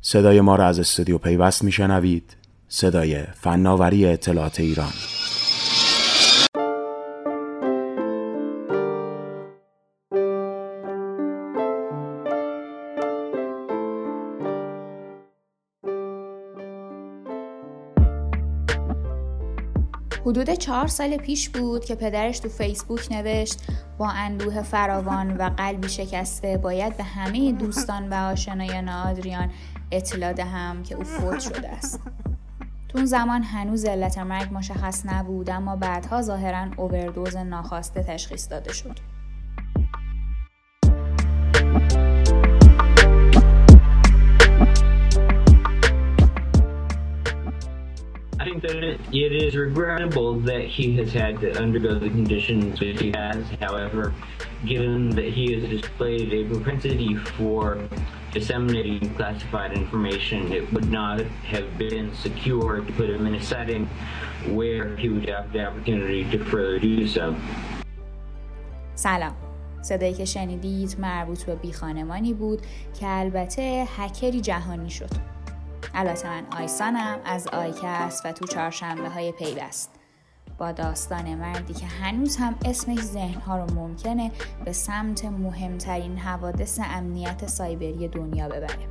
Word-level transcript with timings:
صدای 0.00 0.40
ما 0.40 0.56
را 0.56 0.66
از 0.66 0.78
استودیو 0.78 1.18
پیوست 1.18 1.64
میشنوید. 1.64 2.36
صدای 2.68 3.22
فناوری 3.22 4.06
اطلاعات 4.06 4.60
ایران. 4.60 4.92
حدود 20.26 20.50
چهار 20.50 20.86
سال 20.86 21.16
پیش 21.16 21.48
بود 21.48 21.84
که 21.84 21.94
پدرش 21.94 22.38
تو 22.38 22.48
فیسبوک 22.48 23.08
نوشت 23.10 23.60
با 23.98 24.08
اندوه 24.08 24.62
فراوان 24.62 25.36
و 25.36 25.50
قلبی 25.56 25.88
شکسته 25.88 26.56
باید 26.56 26.96
به 26.96 27.04
همه 27.04 27.52
دوستان 27.52 28.08
و 28.08 28.14
آشنایان 28.14 28.88
آدریان 28.88 29.50
اطلاع 29.92 30.32
دهم 30.32 30.82
که 30.82 30.94
او 30.94 31.04
فوت 31.04 31.40
شده 31.40 31.68
است. 31.68 32.00
تو 32.88 32.98
اون 32.98 33.06
زمان 33.06 33.42
هنوز 33.42 33.84
علت 33.84 34.18
مرگ 34.18 34.48
مشخص 34.52 35.06
نبود 35.06 35.50
اما 35.50 35.76
بعدها 35.76 36.22
ظاهرا 36.22 36.66
اووردوز 36.76 37.36
ناخواسته 37.36 38.02
تشخیص 38.02 38.50
داده 38.50 38.72
شد. 38.72 39.07
that 48.57 48.99
it 49.11 49.31
is 49.31 49.55
regrettable 49.55 50.39
that 50.39 50.61
he 50.61 50.95
has 50.97 51.13
had 51.13 51.39
to 51.41 51.51
undergo 51.61 51.99
the 51.99 52.09
conditions 52.09 52.79
that 52.79 52.99
he 52.99 53.11
has. 53.15 53.45
However, 53.59 54.13
given 54.65 55.09
that 55.11 55.25
he 55.25 55.53
has 55.53 55.69
displayed 55.69 56.33
a 56.33 56.43
propensity 56.49 57.15
for 57.15 57.87
disseminating 58.31 59.13
classified 59.15 59.73
information, 59.73 60.51
it 60.51 60.71
would 60.73 60.89
not 60.89 61.21
have 61.21 61.77
been 61.77 62.13
secure 62.15 62.81
to 62.81 62.91
put 62.93 63.09
him 63.09 63.27
in 63.27 63.35
a 63.35 63.41
setting 63.41 63.85
where 64.49 64.95
he 64.97 65.09
would 65.09 65.29
have 65.29 65.53
the 65.53 65.65
opportunity 65.65 66.23
to 66.31 66.43
further 66.45 66.79
do 66.79 67.07
so. 67.07 67.35
سلام 68.95 69.33
صدایی 69.81 70.13
که 70.13 70.25
شنیدید 70.25 70.95
مربوط 70.99 71.43
به 71.43 71.55
بیخانمانی 71.55 72.33
بود 72.33 72.61
که 72.99 73.07
البته 73.07 73.85
هکری 73.97 74.41
جهانی 74.41 74.89
شد 74.89 75.09
البته 75.94 76.28
من 76.28 76.46
آیسانم 76.60 77.18
از 77.24 77.48
آیکست 77.48 78.26
و 78.26 78.32
تو 78.32 78.46
چهارشنبه 78.46 79.08
های 79.08 79.32
پیوست. 79.32 79.90
با 80.58 80.72
داستان 80.72 81.34
مردی 81.34 81.74
که 81.74 81.86
هنوز 81.86 82.36
هم 82.36 82.54
اسمش 82.64 83.00
ذهنها 83.00 83.58
رو 83.58 83.74
ممکنه 83.74 84.30
به 84.64 84.72
سمت 84.72 85.24
مهمترین 85.24 86.18
حوادث 86.18 86.80
امنیت 86.82 87.46
سایبری 87.46 88.08
دنیا 88.08 88.48
ببره. 88.48 88.88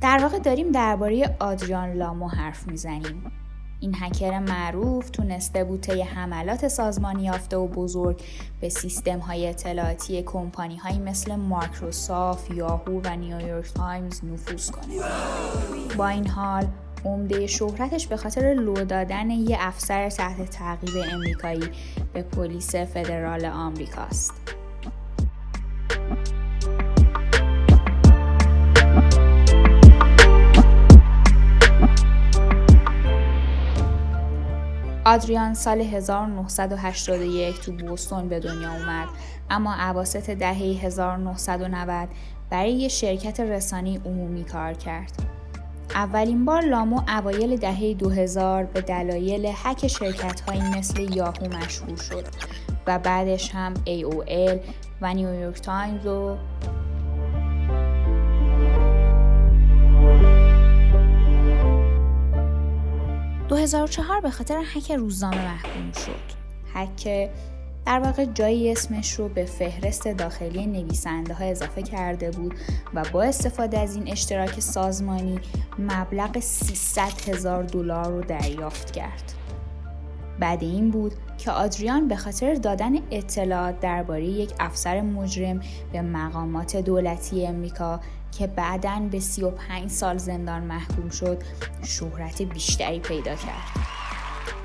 در 0.00 0.18
واقع 0.22 0.38
داریم 0.38 0.72
درباره 0.72 1.36
آدریان 1.40 1.92
لامو 1.92 2.28
حرف 2.28 2.66
می‌زنیم. 2.66 3.32
این 3.80 3.94
هکر 4.00 4.38
معروف 4.38 5.10
تونسته 5.10 5.76
طی 5.76 6.02
حملات 6.02 6.68
سازمانی 6.68 7.24
یافته 7.24 7.56
و 7.56 7.66
بزرگ 7.66 8.22
به 8.60 8.68
سیستم 8.68 9.18
های 9.18 9.48
اطلاعاتی 9.48 10.22
کمپانی 10.22 10.76
هایی 10.76 10.98
مثل 10.98 11.34
مایکروسافت، 11.34 12.50
یاهو 12.50 13.00
و 13.04 13.16
نیویورک 13.16 13.72
تایمز 13.74 14.24
نفوذ 14.24 14.70
کنه. 14.70 14.94
با 15.96 16.08
این 16.08 16.26
حال 16.26 16.66
عمده 17.04 17.46
شهرتش 17.46 18.06
به 18.06 18.16
خاطر 18.16 18.54
لو 18.54 18.74
دادن 18.74 19.30
یه 19.30 19.56
افسر 19.60 20.10
تحت 20.10 20.50
تعقیب 20.50 21.04
امریکایی 21.12 21.70
به 22.12 22.22
پلیس 22.22 22.74
فدرال 22.74 23.44
آمریکاست. 23.44 24.57
آدریان 35.08 35.54
سال 35.54 35.80
1981 35.80 37.60
تو 37.60 37.72
بوستون 37.72 38.28
به 38.28 38.40
دنیا 38.40 38.72
اومد 38.72 39.08
اما 39.50 39.74
عواسط 39.74 40.30
دهه 40.30 40.56
1990 40.56 42.08
برای 42.50 42.72
یه 42.72 42.88
شرکت 42.88 43.40
رسانی 43.40 44.00
عمومی 44.04 44.44
کار 44.44 44.72
کرد. 44.72 45.12
اولین 45.94 46.44
بار 46.44 46.62
لامو 46.62 47.02
اوایل 47.08 47.56
دهه 47.56 47.94
2000 47.94 48.64
به 48.64 48.80
دلایل 48.80 49.46
حک 49.46 49.86
شرکت 49.86 50.42
مثل 50.76 51.16
یاهو 51.16 51.48
مشهور 51.56 51.96
شد 51.96 52.24
و 52.86 52.98
بعدش 52.98 53.54
هم 53.54 53.74
AOL 53.74 54.58
و 55.00 55.14
نیویورک 55.14 55.60
تایمز 55.60 56.06
و 56.06 56.36
2004 63.70 64.20
به 64.20 64.30
خاطر 64.30 64.62
حک 64.74 64.92
روزنامه 64.92 65.44
محکوم 65.44 65.92
شد. 65.92 66.38
حک 66.74 67.30
در 67.86 68.00
واقع 68.00 68.24
جایی 68.24 68.72
اسمش 68.72 69.12
رو 69.12 69.28
به 69.28 69.44
فهرست 69.44 70.08
داخلی 70.08 70.66
نویسنده 70.66 71.34
ها 71.34 71.44
اضافه 71.44 71.82
کرده 71.82 72.30
بود 72.30 72.54
و 72.94 73.04
با 73.12 73.22
استفاده 73.22 73.78
از 73.78 73.96
این 73.96 74.12
اشتراک 74.12 74.60
سازمانی 74.60 75.40
مبلغ 75.78 76.40
300 76.40 77.28
هزار 77.28 77.62
دلار 77.62 78.12
رو 78.12 78.20
دریافت 78.20 78.90
کرد. 78.90 79.37
بعد 80.40 80.62
این 80.62 80.90
بود 80.90 81.12
که 81.38 81.50
آدریان 81.50 82.08
به 82.08 82.16
خاطر 82.16 82.54
دادن 82.54 82.92
اطلاعات 83.10 83.80
درباره 83.80 84.24
یک 84.24 84.50
افسر 84.60 85.00
مجرم 85.00 85.60
به 85.92 86.02
مقامات 86.02 86.76
دولتی 86.76 87.46
امریکا 87.46 88.00
که 88.38 88.46
بعدا 88.46 89.08
به 89.10 89.20
35 89.20 89.90
سال 89.90 90.18
زندان 90.18 90.62
محکوم 90.62 91.08
شد 91.08 91.42
شهرت 91.82 92.42
بیشتری 92.42 93.00
پیدا 93.00 93.34
کرد. 93.34 93.86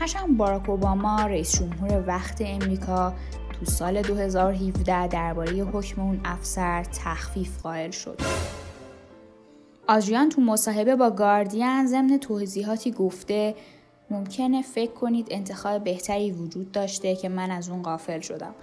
هرچند 0.00 0.36
باراک 0.36 0.68
اوباما 0.68 1.26
رئیس 1.26 1.58
جمهور 1.58 2.04
وقت 2.06 2.42
امریکا 2.46 3.14
تو 3.52 3.64
سال 3.64 4.02
2017 4.02 5.08
درباره 5.08 5.52
حکم 5.52 6.00
اون 6.00 6.20
افسر 6.24 6.84
تخفیف 6.84 7.62
قائل 7.62 7.90
شد. 7.90 8.20
آدریان 9.88 10.28
تو 10.28 10.40
مصاحبه 10.40 10.96
با 10.96 11.10
گاردین 11.10 11.86
ضمن 11.86 12.18
توضیحاتی 12.18 12.90
گفته 12.90 13.54
ممکنه 14.10 14.62
فکر 14.62 14.92
کنید 14.92 15.28
انتخاب 15.30 15.84
بهتری 15.84 16.32
وجود 16.32 16.72
داشته 16.72 17.16
که 17.16 17.28
من 17.28 17.50
از 17.50 17.68
اون 17.68 17.82
غافل 17.82 18.20
شدم. 18.20 18.54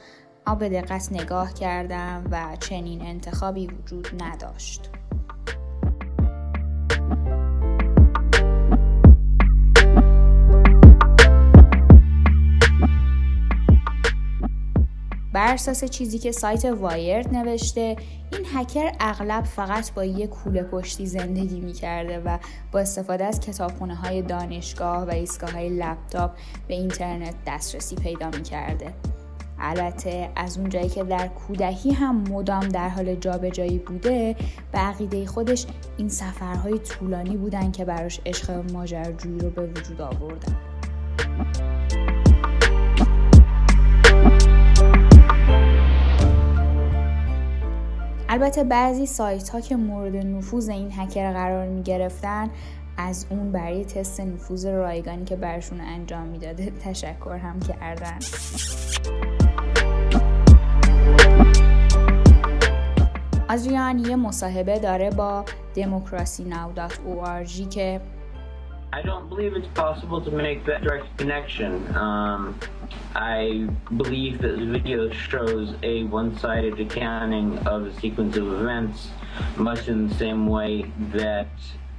اما 0.47 0.55
به 0.55 0.69
دقت 0.69 1.11
نگاه 1.11 1.53
کردم 1.53 2.23
و 2.31 2.55
چنین 2.59 3.01
انتخابی 3.01 3.67
وجود 3.67 4.23
نداشت. 4.23 4.89
بر 15.33 15.53
اساس 15.53 15.83
چیزی 15.83 16.19
که 16.19 16.31
سایت 16.31 16.65
وایرد 16.65 17.35
نوشته 17.35 17.95
این 18.31 18.45
هکر 18.53 18.91
اغلب 18.99 19.43
فقط 19.43 19.93
با 19.93 20.05
یک 20.05 20.29
کوله 20.29 20.63
پشتی 20.63 21.05
زندگی 21.05 21.59
می‌کرده 21.59 22.19
و 22.19 22.37
با 22.71 22.79
استفاده 22.79 23.25
از 23.25 23.39
کتابخونه 23.39 23.95
های 23.95 24.21
دانشگاه 24.21 25.03
و 25.03 25.09
ایستگاه 25.09 25.51
های 25.51 25.69
لپتاپ 25.69 26.31
به 26.67 26.73
اینترنت 26.73 27.35
دسترسی 27.47 27.95
پیدا 27.95 28.29
می‌کرده. 28.29 28.93
البته 29.59 30.29
از 30.35 30.57
اونجایی 30.57 30.89
که 30.89 31.03
در 31.03 31.27
کودکی 31.27 31.91
هم 31.91 32.21
مدام 32.21 32.69
در 32.69 32.89
حال 32.89 33.15
جابجایی 33.15 33.77
بوده 33.77 34.35
به 34.71 34.77
عقیده 34.77 35.25
خودش 35.25 35.65
این 35.97 36.09
سفرهای 36.09 36.79
طولانی 36.79 37.37
بودن 37.37 37.71
که 37.71 37.85
براش 37.85 38.21
عشق 38.25 38.71
ماجراجویی 38.73 39.39
رو 39.39 39.49
به 39.49 39.67
وجود 39.67 40.01
آوردن. 40.01 40.57
البته 48.33 48.63
بعضی 48.63 49.05
سایت 49.05 49.49
ها 49.49 49.61
که 49.61 49.75
مورد 49.75 50.15
نفوذ 50.15 50.69
این 50.69 50.91
هکر 50.97 51.33
قرار 51.33 51.67
می 51.67 51.83
گرفتن 51.83 52.49
از 52.97 53.25
اون 53.29 53.51
برای 53.51 53.85
تست 53.85 54.21
نفوذ 54.21 54.65
رایگانی 54.65 55.25
که 55.25 55.35
برشون 55.35 55.81
انجام 55.81 56.27
می‌داده 56.27 56.71
تشکر 56.71 57.37
هم 57.37 57.59
کردن. 57.59 58.19
آدریان 63.49 63.99
یه 63.99 64.15
مصاحبه 64.15 64.79
داره 64.79 65.09
با 65.09 65.45
democracy 65.75 66.41
now.org 66.53 67.69
که 67.69 68.01
I 68.93 69.01
don't 69.01 69.27
believe 69.27 69.55
it's 69.55 69.67
possible 69.69 70.21
to 70.21 70.29
make 70.29 70.65
that 70.65 70.83
direct 70.83 71.17
connection. 71.17 71.95
Um, 71.95 72.59
I 73.15 73.67
believe 73.97 74.39
that 74.43 74.59
the 74.59 74.67
video 74.67 75.09
shows 75.09 75.73
a 75.81 76.03
one-sided 76.03 76.79
accounting 76.79 77.57
of 77.65 77.85
the 77.85 77.99
sequence 77.99 78.37
of 78.37 78.53
events, 78.53 79.09
much 79.57 79.87
in 79.87 80.09
the 80.09 80.13
same 80.13 80.45
way 80.45 80.91
that, 81.11 81.47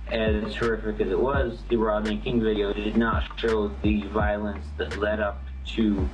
as 0.06 0.54
horrific 0.54 1.00
as 1.00 1.10
it 1.10 1.18
was, 1.18 1.58
the 1.68 1.74
Rodney 1.74 2.18
King 2.18 2.40
video 2.40 2.72
did 2.72 2.96
not 2.96 3.24
show 3.40 3.72
the 3.82 4.02
violence 4.02 4.64
that 4.76 4.96
led 4.96 5.18
up 5.18 5.42
to 5.74 6.08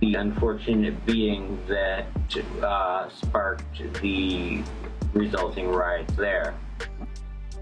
the 0.00 0.14
unfortunate 0.14 1.06
being 1.06 1.56
that 1.68 2.08
uh, 2.64 3.08
sparked 3.10 3.80
the 4.02 4.64
resulting 5.14 5.68
riots 5.68 6.14
there. 6.14 6.56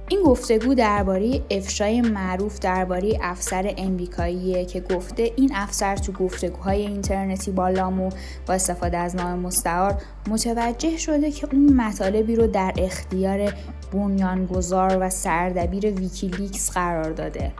این 0.08 0.22
گفتگو 0.22 0.74
درباره 0.74 1.40
افشای 1.50 2.00
معروف 2.00 2.58
درباره 2.58 3.18
افسر 3.22 3.74
امریکاییه 3.78 4.64
که 4.64 4.80
گفته 4.80 5.30
این 5.36 5.50
افسر 5.54 5.96
تو 5.96 6.12
گفتگوهای 6.12 6.86
اینترنتی 6.86 7.50
با 7.50 7.68
لامو 7.68 8.10
با 8.46 8.54
استفاده 8.54 8.98
از 8.98 9.16
نام 9.16 9.38
مستعار 9.38 10.02
متوجه 10.28 10.96
شده 10.96 11.30
که 11.30 11.48
اون 11.52 11.72
مطالبی 11.72 12.36
رو 12.36 12.46
در 12.46 12.74
اختیار 12.78 13.52
بنیانگذار 13.92 14.98
و 15.00 15.10
سردبیر 15.10 15.86
ویکیلیکس 15.86 16.70
قرار 16.70 17.12
داده. 17.12 17.52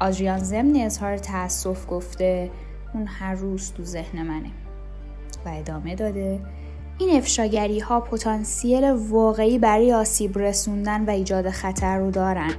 آدریان 0.00 0.38
ضمن 0.38 0.76
اظهار 0.76 1.18
تاسف 1.18 1.86
گفته 1.90 2.50
اون 2.94 3.06
هر 3.06 3.34
روز 3.34 3.72
تو 3.72 3.84
ذهن 3.84 4.22
منه. 4.22 4.50
و 5.46 5.48
ادامه 5.48 5.94
داده 5.94 6.40
این 7.02 7.16
افشاگری 7.16 7.80
ها 7.80 8.00
پتانسیل 8.00 8.90
واقعی 8.90 9.58
برای 9.58 9.92
آسیب 9.92 10.38
رسوندن 10.38 11.04
و 11.04 11.10
ایجاد 11.10 11.50
خطر 11.50 11.98
رو 11.98 12.10
دارن. 12.10 12.54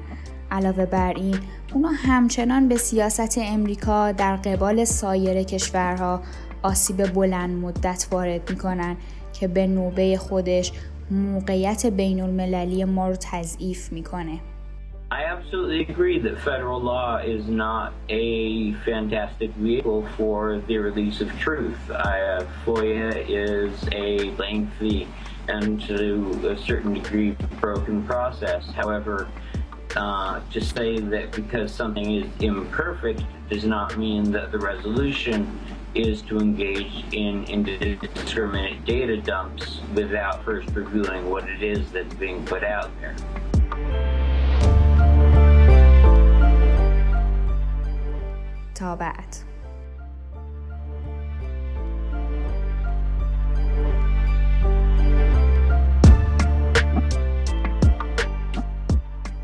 علاوه 0.51 0.85
بر 0.85 1.13
این 1.13 1.37
اونا 1.73 1.89
همچنان 1.89 2.67
به 2.67 2.77
سیاست 2.77 3.37
امریکا 3.37 4.11
در 4.11 4.35
قبال 4.35 4.85
سایر 4.85 5.43
کشورها 5.43 6.21
آسیب 6.63 7.13
بلند 7.13 7.49
مدت 7.49 8.07
وارد 8.11 8.49
می‌کنن 8.49 8.97
که 9.33 9.47
به 9.47 9.67
نوبه 9.67 10.17
خودش 10.17 10.71
موقعیت 11.11 11.85
بین 11.85 12.21
المللی 12.21 12.85
ما 12.85 13.07
رو 13.07 13.15
تضعیف 13.19 13.91
می‌کنه. 13.91 14.39
I 15.13 15.25
absolutely 15.25 15.81
agree 15.81 16.17
that 16.17 16.39
federal 16.39 16.81
law 16.81 17.17
is 17.17 17.45
not 17.45 17.93
a 18.09 18.73
fantastic 18.83 19.51
vehicle 19.51 20.09
for 20.17 20.57
the 20.65 20.79
release 20.79 21.21
of 21.21 21.29
truth. 21.37 21.77
Uh, 21.87 22.43
FOIA 22.65 23.23
is 23.29 23.87
a 23.91 24.31
lengthy 24.37 25.07
and 25.47 25.79
to 25.81 26.49
a 26.49 26.57
certain 26.57 26.95
degree 26.95 27.37
broken 27.61 28.03
process. 28.07 28.65
However, 28.71 29.27
uh, 29.95 30.41
to 30.51 30.59
say 30.59 30.97
that 30.97 31.31
because 31.31 31.71
something 31.71 32.15
is 32.15 32.31
imperfect 32.39 33.21
does 33.51 33.65
not 33.65 33.95
mean 33.99 34.31
that 34.31 34.51
the 34.51 34.57
resolution 34.57 35.59
is 35.93 36.23
to 36.23 36.39
engage 36.39 37.05
in 37.11 37.43
indiscriminate 37.43 38.83
data 38.83 39.17
dumps 39.17 39.79
without 39.93 40.43
first 40.43 40.67
reviewing 40.71 41.29
what 41.29 41.47
it 41.47 41.61
is 41.61 41.91
that's 41.91 42.15
being 42.15 42.43
put 42.47 42.63
out 42.63 42.89
there. 42.99 43.15
بعد 48.95 49.35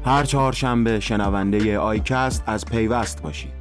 هر 0.06 0.24
چهارشنبه 0.24 1.00
شنونده 1.00 1.80
آیکست 1.80 2.44
از 2.46 2.66
پیوست 2.66 3.22
باشید. 3.22 3.60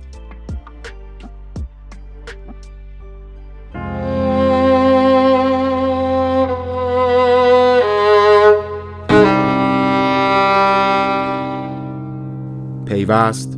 پیوست 12.86 13.57